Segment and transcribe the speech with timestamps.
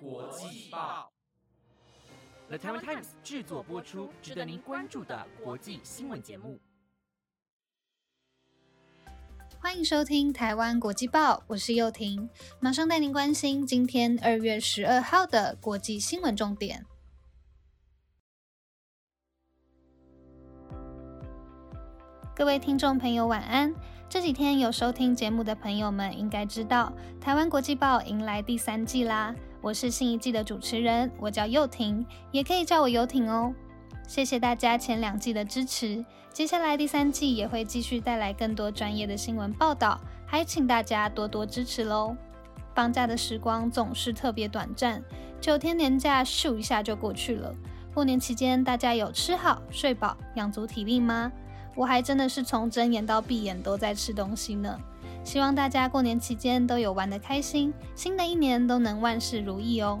[0.00, 1.12] 国际报
[2.48, 6.58] ，The Taiwan Times 制作播出，值得您关注的国际新闻节目。
[9.60, 12.28] 欢迎收听台湾国际报，我是幼婷，
[12.60, 16.84] 马上带您关心今天二月十二号的国际新闻重点。
[22.34, 23.72] 各位听众朋友，晚安。
[24.08, 29.34] 这几天有收听节目的朋友们应该知道，台湾国际报迎来第三季啦。
[29.64, 33.50] 我是新一季的主持人，我叫幼婷，也可以叫我游艇哦。
[34.06, 36.04] 谢谢大家前两季的支持，
[36.34, 42.14] 接下来第三季也会继续带来更多专业的新闻报道，还请大家多多支持喽。
[42.74, 45.02] 放假的时光总是特别短暂，
[45.40, 47.50] 九天年假咻一下就过去了。
[47.94, 51.32] 过年期间，大家有吃好睡饱，养足体力吗？
[51.74, 54.78] 我还真的是从睁眼到闭眼都在吃东西呢。
[55.24, 59.98] 希望大家过年期间都有玩得开心，新的一年都能万事如意哦。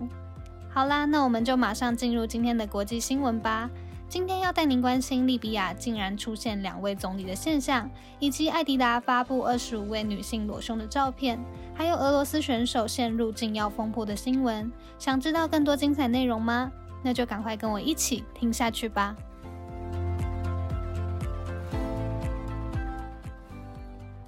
[0.70, 3.68] 好啦，那我们就马上进入今天的国际新闻吧。
[4.06, 7.90] 今天要带您关心利比亚竟然出现两位总理的现象，
[8.20, 11.38] 以及艾迪达发布二十五位女性裸胸的照片，
[11.74, 14.70] 还有俄罗斯选手陷入禁药风波的新闻。
[14.98, 16.70] 想知道更多精彩内容吗？
[17.02, 19.16] 那就赶快跟我一起听下去吧。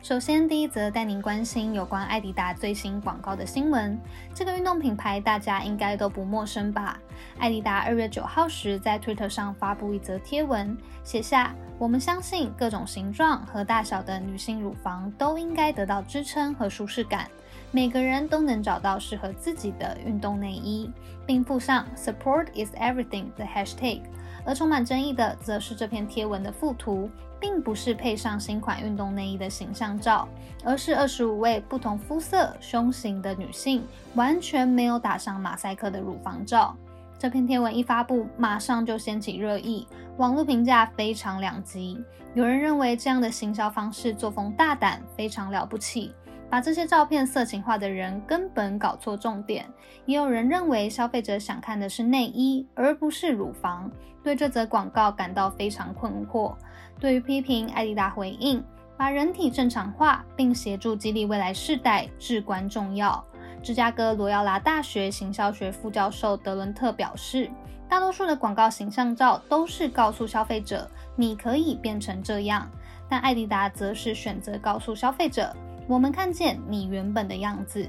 [0.07, 4.01] 首先，第一则带您关心有关艾迪达最新广告的新闻。
[4.33, 6.97] 这个运动品牌大家应该都不陌生吧？
[7.41, 17.29] 艾迪达二月九号时在 Twitter 上发布一则贴文，写下：“我们相信各种形状和大小的女性乳房都应该得到支撑和舒适感，
[17.73, 20.89] 每个人都能找到适合自己的运动内衣，
[21.27, 24.03] 并附上 ‘Support is everything’ 的 hashtag。”
[24.47, 27.11] 而充满争议的，则是这篇贴文的附图。
[27.39, 30.27] 并不是配上新款运动内衣的形象照，
[30.65, 36.75] 而是二十五位不同肤色、胸型的女性完全没有打上马赛克的乳房照。
[37.19, 39.87] 这篇贴文一发布，马上就掀起热议，
[40.17, 42.03] 网络评价非常两极。
[42.33, 46.15] 有人认为这样的行销方式作风大胆，非常了不起，
[46.49, 49.67] 把这些照片色情化的人根本搞错重点。
[50.05, 53.91] 也有人认为消费者想看的是内衣，而不是乳房，
[54.23, 56.55] 对这则广告感到非常困惑。
[57.01, 58.63] 对于批评，艾迪达回应：
[58.97, 63.23] 把人体正常化，并协助激励未来世代至关重要。
[63.63, 67.51] 芝加哥罗耀拉大学行销学副教授德伦特表示，
[67.89, 72.71] 大多数的广告形象照都是告诉消费者你可以变成这样，
[73.09, 75.55] 但艾迪达则是选择告诉消费者
[75.87, 77.89] 我们看见你原本的样子。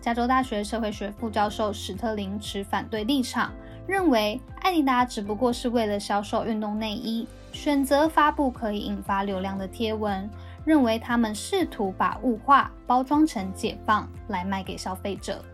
[0.00, 3.52] 加州大学社会学副教授史特林持反对立场。
[3.86, 10.26] 认为艾迪达只不过是为了销售运动内衣，选择发布可以引发流量的贴文，
[10.64, 15.44] 认为他们试图把物化包装成解放来卖给消费者。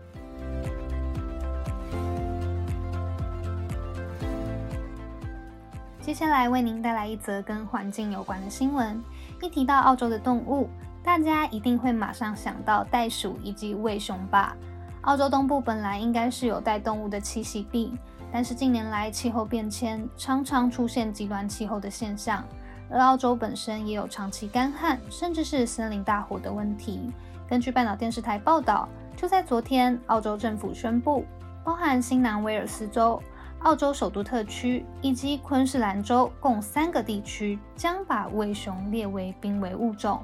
[5.99, 9.03] 接下来为您带来一则跟环境有关的新闻。
[9.41, 10.69] 一提到澳洲的动物，
[11.03, 14.55] 大家一定会马上想到袋鼠以及无尾熊吧？
[15.01, 17.93] 澳洲东部本来应该是有带动物的栖息地。
[18.33, 22.45] 但是近年来气候变迁，常常出现极端气候的现象，
[22.89, 27.11] 而澳洲本身也有长期干旱，甚至是森林大火的问题。
[27.49, 31.25] 根据半岛电视台报道，就在昨天，澳洲政府宣布，
[31.61, 33.21] 包含新南威尔斯州、
[33.63, 40.23] 澳洲首都特区以及昆士兰州共三个地区，将把无尾熊列为濒危物种。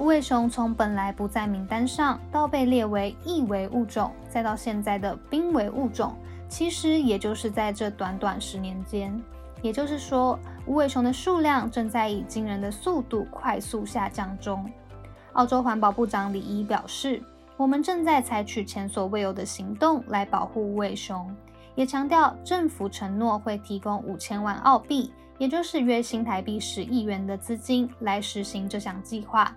[0.00, 6.16] 无尾熊从本来不在名单上，到被列为易危物种，再到现在的濒危物种。
[6.48, 9.22] 其实也就是在这短短十年间，
[9.60, 14.64] 也就是说，无尾熊的数量正在以惊人的速度快速下降中。
[15.34, 17.22] 澳洲环保部长李伊表示
[17.58, 21.30] ：“我们正在采取前所未有的行动来保护无尾熊，
[21.74, 29.54] 也强调政府承诺会提供五千万澳币，也就是约新台币十亿元的资金来实行这项计划。”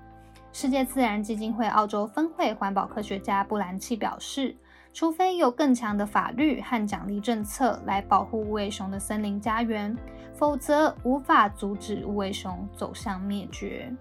[0.53, 4.55] 世界自然基金会澳洲分会环保科学家布兰奇表示。
[4.93, 9.97] 除非有更强的法律和奖励政策来保护无尾熊的森林家园，
[10.35, 13.91] 否则无法阻止无尾熊走向灭绝。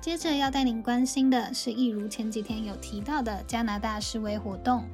[0.00, 4.84] 接着要带您关心的是，一如前几天有提到的加拿大示威活动，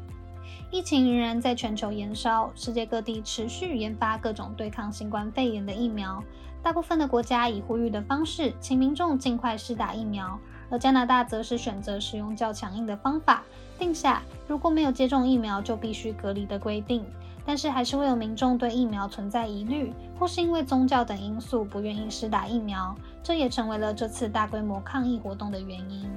[0.72, 6.24] 疫情仍然在全球延烧，世界各地持续研发各种对抗新冠肺炎的疫苗。
[6.62, 10.38] 大部分的国家以呼吁的方式，请民众尽快施打疫苗，
[10.70, 13.42] 而加拿大则是选择使用较强硬的方法，
[13.78, 17.04] 定下如果没有接种疫苗就必须隔离的规定。
[17.44, 26.08] 但是还是会有民众对疫苗存在疑虑，或是因为宗教等因素不愿意施打疫苗，这也成为了这次大规模抗议活动的原因。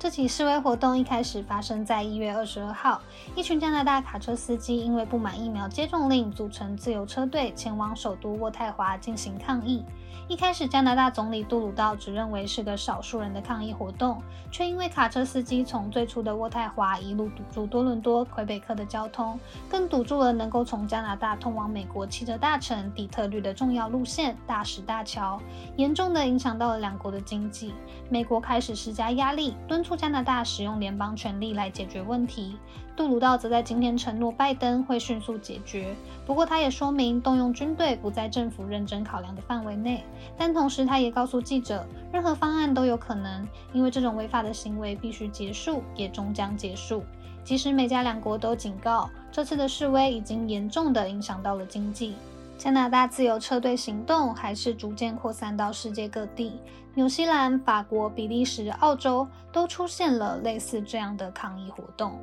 [0.00, 3.02] 这起示威活动一开始发生在一月二十二号，
[3.34, 9.84] 一群加拿大卡车司机因为不满疫苗接种令，组成自由车队前往首都渥太华进行抗议。
[10.26, 19.38] 一开始，加拿大总理杜鲁道只认为是个少数人的抗议活动，却因为卡车司机从最初的渥太华一路堵住多伦多、魁北克的交通，
[19.68, 25.38] 更堵住了能够从加拿大通往美国汽车大城底特律的重要路线——大石大桥，
[25.76, 27.74] 严重的影响到了两国的经济。
[28.08, 32.56] 美国开始施加压力，敦促加拿大使用联邦权力来解决问题。
[32.96, 35.94] 杜鲁道则在今天承诺，拜登会迅速解决。
[36.26, 40.04] 不过，他也说明动用军队不在政府认真考量的范围内。
[40.36, 47.02] 但同时，他也告诉记者，任何方案都有可能，因为这种违法的行为必须结束，也终将结束。
[47.42, 52.14] 即使美加两国都警告，这次的示威已经严重的影响到了经济。
[52.60, 56.60] 加拿大自由车队行动还是逐渐扩散到世界各地，
[56.92, 62.20] 纽西兰、法国、比利时、澳洲都出现了类似这样的抗议活动。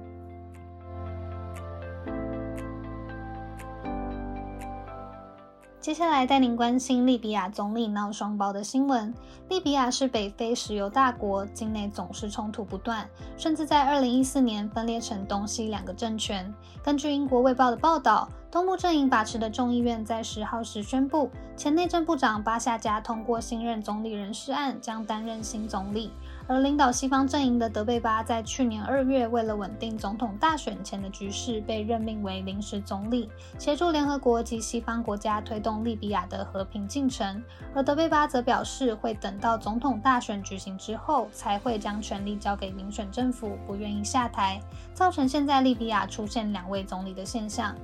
[5.87, 9.13] 接下来带您关心利比亚总理闹双胞的新闻。
[9.47, 13.07] 利比亚是北非石油大国，境内总是冲突不断，
[13.37, 16.53] 甚至在2014年分裂成东西两个政权。
[16.83, 26.11] 根据英国《卫报》的报道，东部阵营把持的众议院在十号时宣布，前内政部长巴夏加通过新任总理人事案，将担任新总理。
[26.47, 33.29] 而领导西方阵营的德贝巴在去年二月，为了稳定总统大选前的局势，被任命为临时总理，
[33.59, 37.43] 协助联合国及西方国家推动利比亚的和平进程。
[37.75, 44.61] 而德贝巴则表示，会等到总统大选举行之后，才会将权力交给民选政府，不愿意下台，
[44.93, 47.75] 造成现在利比亚出现两位总理的现象。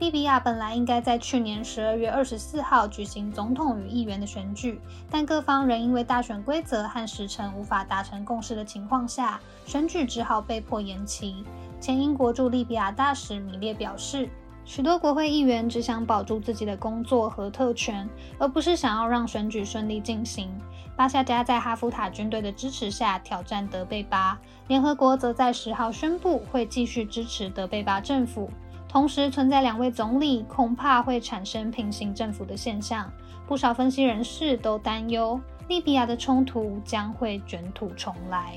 [0.00, 4.80] 利比亚本来应该在去年十二月二十四号举行总统与议员的选举，
[5.10, 11.44] 但各方仍因为大选规则和时程无法达成共识的情况下，选举只好被迫延期。
[11.78, 14.30] 前英国驻利比亚大使米列表示，
[14.64, 18.08] 许多国会议员只想保住自己的工作和特权，
[18.38, 20.50] 而不是想要让选举顺利进行。
[20.96, 28.50] 巴夏加在哈夫塔军队的支持下挑战德贝巴，联合国则在十号宣布会继续支持德贝巴政府。
[28.90, 33.08] 同时存在两位总理，恐怕会产生平行政府的现象。
[33.46, 38.56] 不少分析人士都担忧，利比亚的冲突将会卷土重来。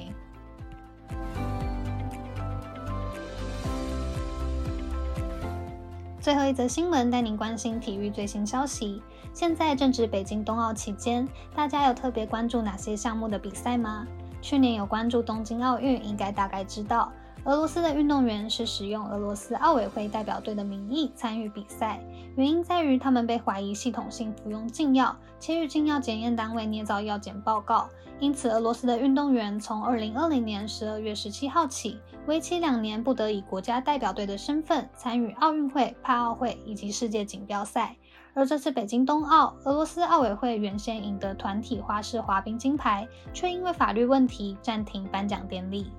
[6.19, 9.03] 最后一则新闻带您关心体育最新消息。
[9.33, 14.07] 现在正值北京冬奥期间，大家有特别关注哪些项目的比赛吗？
[14.41, 17.12] 去年有关注东京奥运，应该大概知道。
[17.45, 22.00] 俄罗斯的运动员是使用俄罗斯奥委会代表队的名义参与比赛，
[22.38, 27.90] 原因在于他们被怀疑系统性服用禁药，且与禁药检验单位捏造药检报告。
[28.18, 37.94] 因此，俄罗斯的运动员从2020年12月17号起，为期两年不得以国家代表队的身份参与奥运会、帕奥会以及世界锦标赛。
[38.34, 45.92] 而这次北京冬奥，俄罗斯奥委会原先赢得团体花式滑冰金牌，却因为法律问题暂停颁奖典礼。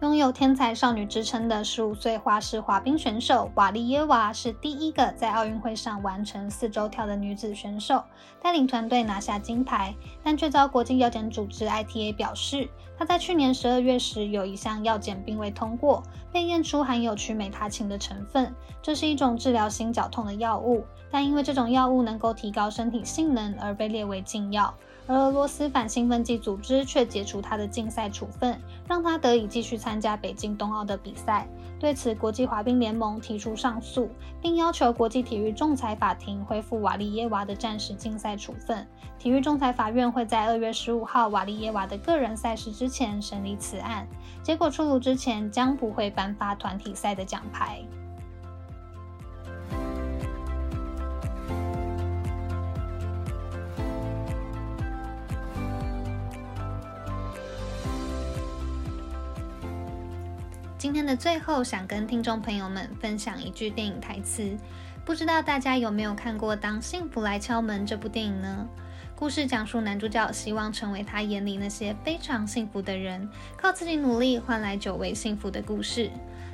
[0.00, 8.02] 拥有“天才少女”之称的十五岁花式滑冰选手瓦利耶娃是第一个在奥运会上完成四周跳的女子选手，
[8.40, 12.66] 带领团队拿下金牌，但却遭国际药检组织 ITA 表示，
[12.98, 16.02] 她在去年十二月时有一项药检并未通过，
[16.32, 24.72] 被验出含有曲美他嗪的成分，这是一种治疗心绞痛的药物，但因为这种药物能够提高身体性能而被列为禁药。
[25.06, 31.48] 而俄罗斯反兴奋剂组织却解除他的竞赛处分，让他得以继续参加北京冬奥的比赛。
[31.78, 34.10] 对此，国际滑冰联盟提出上诉，
[34.42, 38.86] 并要求国际体育仲裁法庭恢复瓦利耶娃的暂时竞赛处分。
[39.18, 44.06] 体育仲裁法院会在二月十五号瓦利耶娃的个人赛事之前审理此案，
[44.42, 47.82] 结果出炉之前将不会颁发团体赛的奖牌。
[60.80, 64.56] 今天的最后，想跟听众朋友们分享一句电影台词。
[65.04, 68.66] 不知道大家有没有看过《当幸福来敲门》这部电影呢？
[69.14, 76.10] 故事讲述男主角希望成为他眼里那些非常幸福的人，靠自己努力换来久违幸福的故事。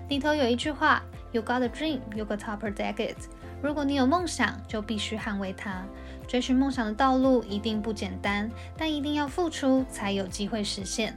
[0.08, 3.16] 里头有一句话：“You got a dream, you got to protect it。”
[3.62, 5.84] 如果你有梦想，就必须捍卫它。
[6.26, 11.16] 追寻梦想的道路一定不简单，但一定要付出才有机会实现。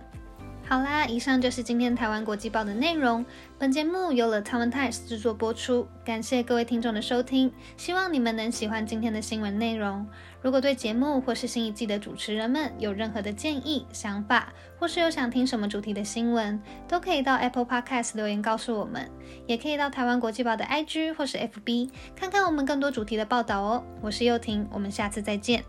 [0.69, 3.25] 好啦，以上就是今天台湾国际报的内容。
[3.57, 10.05] 本节目由了 Taiwan Times 制作播出，感谢各位听众的收听，希望你们能喜欢今天的新闻内容。
[10.43, 19.09] 如果对节目或是新一季的主持人们有任何的建议、想法，或是有想听什么主题的新闻，都可以到 Apple Podcast 留言告诉我们，
[19.47, 23.83] 也可以到台湾国际报的 IG 或是 FB 看看我们更多主题的报道哦。
[24.03, 25.63] 我是幼婷，我们下次再见。